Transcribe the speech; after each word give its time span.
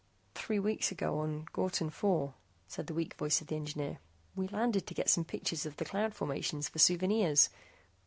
"Three 0.33 0.57
weeks 0.57 0.91
ago 0.91 1.19
on 1.19 1.45
Ghortin 1.53 1.89
IV," 1.89 2.31
said 2.67 2.87
the 2.87 2.95
weak 2.95 3.13
voice 3.17 3.39
of 3.39 3.45
the 3.45 3.55
engineer. 3.55 3.99
"We 4.35 4.47
landed 4.47 4.87
to 4.87 4.95
get 4.95 5.09
some 5.11 5.25
pictures 5.25 5.67
of 5.67 5.77
the 5.77 5.85
cloud 5.85 6.15
formations 6.15 6.67
for 6.67 6.79
souvenirs. 6.79 7.49